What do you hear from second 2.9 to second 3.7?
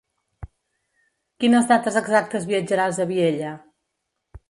a Vielha?